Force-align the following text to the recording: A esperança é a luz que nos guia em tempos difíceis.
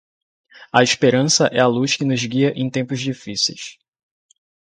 A 0.73 0.81
esperança 0.81 1.45
é 1.53 1.59
a 1.59 1.67
luz 1.67 1.95
que 1.95 2.03
nos 2.03 2.25
guia 2.25 2.51
em 2.59 2.71
tempos 2.71 2.99
difíceis. 2.99 3.77